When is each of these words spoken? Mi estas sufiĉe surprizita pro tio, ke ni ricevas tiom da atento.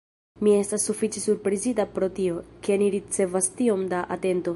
Mi 0.45 0.53
estas 0.59 0.85
sufiĉe 0.89 1.21
surprizita 1.25 1.85
pro 1.97 2.09
tio, 2.21 2.39
ke 2.67 2.79
ni 2.83 2.89
ricevas 2.97 3.51
tiom 3.61 3.85
da 3.93 4.01
atento. 4.17 4.49